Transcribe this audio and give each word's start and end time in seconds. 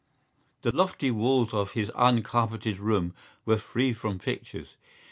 The 0.63 0.75
lofty 0.75 1.11
walls 1.11 1.53
of 1.53 1.73
his 1.73 1.91
uncarpeted 1.95 2.79
room 2.79 3.13
were 3.45 3.57
free 3.57 3.93
from 3.93 4.17
pictures. 4.17 4.75